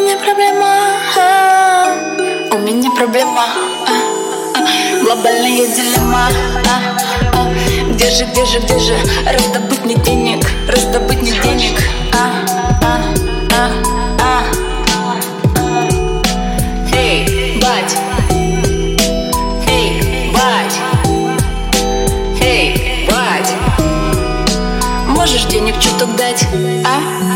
меня 0.00 0.16
проблема 0.16 0.66
а. 1.16 1.96
У 2.52 2.58
меня 2.58 2.90
проблема 2.92 3.46
а, 3.86 3.90
а. 4.54 5.02
Глобальная 5.02 5.66
дилемма 5.66 6.28
а, 6.66 6.96
а, 7.32 7.92
Где 7.92 8.08
же, 8.10 8.24
где 8.26 8.44
же, 8.46 8.60
где 8.60 8.78
же 8.78 8.96
Раздобыть 9.26 9.84
мне 9.84 9.96
денег? 9.96 10.46
Раздобыть 10.68 11.20
мне 11.20 11.32
денег 11.32 11.80
а, 12.12 12.30
а, 12.80 13.00
а, 13.52 13.70
а. 14.20 14.44
Эй, 16.92 17.60
бать. 17.60 17.96
Можешь 25.08 25.44
денег 25.46 25.78
чуток 25.80 26.14
дать, 26.14 26.46
а? 26.84 27.27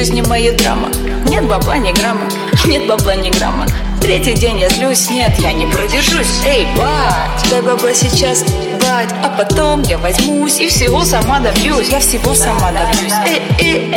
Жизни 0.00 0.22
моей 0.22 0.52
драма. 0.52 0.88
Нет 1.28 1.46
бабла 1.46 1.76
ни 1.76 1.92
грамма, 1.92 2.26
нет 2.64 2.86
бабла 2.86 3.14
ни 3.16 3.28
грамма. 3.28 3.66
Третий 4.00 4.32
день 4.32 4.58
я 4.58 4.70
злюсь, 4.70 5.10
нет, 5.10 5.38
я 5.40 5.52
не 5.52 5.66
продержусь. 5.66 6.40
Эй, 6.46 6.66
бать, 6.74 7.50
дай 7.50 7.60
бабла 7.60 7.92
сейчас, 7.92 8.42
бать. 8.80 9.10
А 9.22 9.28
потом 9.36 9.82
я 9.82 9.98
возьмусь 9.98 10.58
и 10.58 10.68
всего 10.68 11.04
сама 11.04 11.40
добьюсь. 11.40 11.90
Я 11.90 12.00
всего 12.00 12.34
сама 12.34 12.72
добьюсь. 12.72 13.12
Эй, 13.26 13.42
эй, 13.58 13.94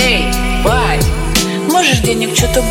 эй. 0.00 0.32
Бать, 0.62 1.04
можешь 1.72 1.98
денег 1.98 2.32
чуток 2.32 2.62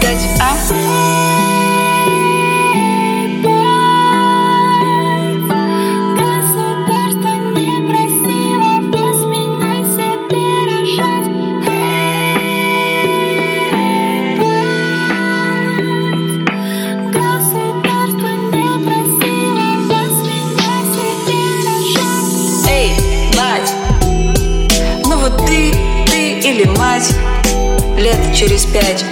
Лет 28.03 28.35
через 28.35 28.65
пять. 28.65 29.05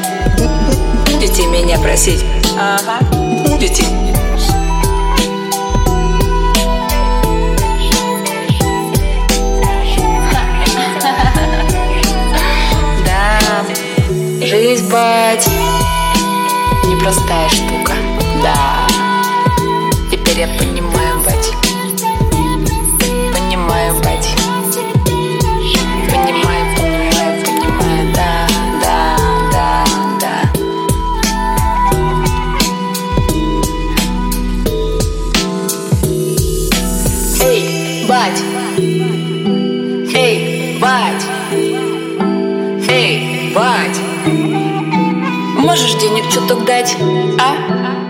Будете 1.06 1.48
меня 1.48 1.80
просить. 1.80 2.26
Ага, 2.60 3.00
будете 3.48 3.86
Да, 13.06 13.40
жизнь, 14.46 14.92
бать 14.92 15.48
Непростая 16.86 17.48
штука, 17.48 17.94
да. 18.44 18.86
Теперь 20.12 20.40
я 20.40 20.48
понимаю, 20.60 20.81
бать. 38.12 38.44
Эй, 40.14 40.78
бать. 40.82 41.26
Эй, 42.90 43.54
бать. 43.56 44.00
Можешь 45.58 45.94
денег 45.94 46.30
чуток 46.30 46.66
дать, 46.66 46.98
а? 47.40 48.01